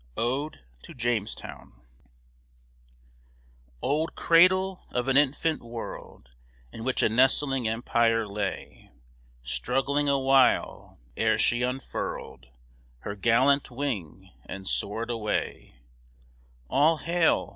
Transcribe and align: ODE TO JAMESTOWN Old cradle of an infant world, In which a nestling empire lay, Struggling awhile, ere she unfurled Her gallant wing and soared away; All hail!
ODE 0.17 0.61
TO 0.81 0.95
JAMESTOWN 0.95 1.73
Old 3.83 4.15
cradle 4.15 4.87
of 4.89 5.07
an 5.07 5.15
infant 5.15 5.61
world, 5.61 6.29
In 6.71 6.83
which 6.83 7.03
a 7.03 7.07
nestling 7.07 7.67
empire 7.67 8.27
lay, 8.27 8.89
Struggling 9.43 10.09
awhile, 10.09 10.97
ere 11.15 11.37
she 11.37 11.61
unfurled 11.61 12.47
Her 13.01 13.15
gallant 13.15 13.69
wing 13.69 14.31
and 14.47 14.67
soared 14.67 15.11
away; 15.11 15.75
All 16.67 16.97
hail! 16.97 17.49